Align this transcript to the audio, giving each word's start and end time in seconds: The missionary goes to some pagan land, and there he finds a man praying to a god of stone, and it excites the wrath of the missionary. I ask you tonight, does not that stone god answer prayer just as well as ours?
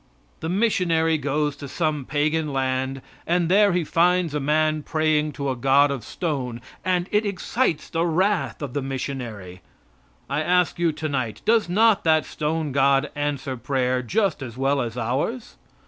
The 0.39 0.49
missionary 0.49 1.19
goes 1.19 1.55
to 1.57 1.67
some 1.67 2.05
pagan 2.05 2.51
land, 2.51 3.03
and 3.27 3.49
there 3.49 3.71
he 3.71 3.83
finds 3.83 4.33
a 4.33 4.39
man 4.39 4.81
praying 4.81 5.33
to 5.33 5.51
a 5.51 5.55
god 5.55 5.91
of 5.91 6.03
stone, 6.03 6.59
and 6.83 7.07
it 7.11 7.23
excites 7.23 7.87
the 7.87 8.03
wrath 8.03 8.63
of 8.63 8.73
the 8.73 8.81
missionary. 8.81 9.61
I 10.27 10.41
ask 10.41 10.79
you 10.79 10.91
tonight, 10.91 11.43
does 11.45 11.69
not 11.69 12.03
that 12.03 12.25
stone 12.25 12.71
god 12.71 13.11
answer 13.15 13.55
prayer 13.55 14.01
just 14.01 14.41
as 14.41 14.57
well 14.57 14.81
as 14.81 14.97
ours? 14.97 15.57